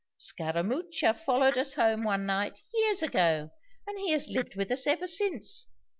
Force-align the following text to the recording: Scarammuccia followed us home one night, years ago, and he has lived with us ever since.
Scarammuccia 0.19 1.15
followed 1.15 1.59
us 1.59 1.75
home 1.75 2.03
one 2.05 2.25
night, 2.25 2.63
years 2.73 3.03
ago, 3.03 3.51
and 3.85 3.99
he 3.99 4.09
has 4.09 4.29
lived 4.29 4.55
with 4.55 4.71
us 4.71 4.87
ever 4.87 5.05
since. 5.05 5.67